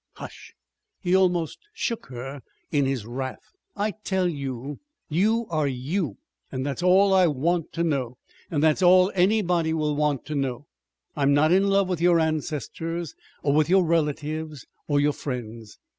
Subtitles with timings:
[0.13, 0.55] "Hush!"
[0.99, 3.51] He almost shook her in his wrath.
[3.75, 6.17] "I tell you, you are you
[6.51, 8.17] and that's all I want to know.
[8.49, 10.65] And that's all anybody will want to know.
[11.15, 15.77] I'm not in love with your ancestors, or with your relatives, or your friends.